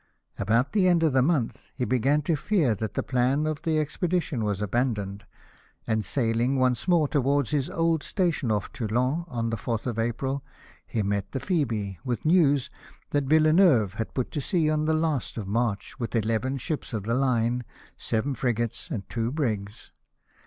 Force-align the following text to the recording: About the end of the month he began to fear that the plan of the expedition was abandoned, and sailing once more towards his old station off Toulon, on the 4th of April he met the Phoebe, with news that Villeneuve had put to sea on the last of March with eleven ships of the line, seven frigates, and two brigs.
About 0.39 0.71
the 0.73 0.87
end 0.87 1.03
of 1.03 1.13
the 1.13 1.21
month 1.21 1.67
he 1.75 1.85
began 1.85 2.23
to 2.23 2.35
fear 2.35 2.73
that 2.73 2.95
the 2.95 3.03
plan 3.03 3.45
of 3.45 3.61
the 3.61 3.77
expedition 3.77 4.43
was 4.43 4.59
abandoned, 4.59 5.25
and 5.85 6.03
sailing 6.03 6.57
once 6.57 6.87
more 6.87 7.07
towards 7.07 7.51
his 7.51 7.69
old 7.69 8.01
station 8.01 8.49
off 8.51 8.73
Toulon, 8.73 9.25
on 9.27 9.51
the 9.51 9.57
4th 9.57 9.85
of 9.85 9.99
April 9.99 10.43
he 10.87 11.03
met 11.03 11.33
the 11.33 11.39
Phoebe, 11.39 11.99
with 12.03 12.25
news 12.25 12.71
that 13.11 13.25
Villeneuve 13.25 13.93
had 13.93 14.15
put 14.15 14.31
to 14.31 14.41
sea 14.41 14.71
on 14.71 14.85
the 14.85 14.95
last 14.95 15.37
of 15.37 15.47
March 15.47 15.99
with 15.99 16.15
eleven 16.15 16.57
ships 16.57 16.93
of 16.93 17.03
the 17.03 17.13
line, 17.13 17.63
seven 17.95 18.33
frigates, 18.33 18.89
and 18.89 19.07
two 19.07 19.31
brigs. 19.31 19.91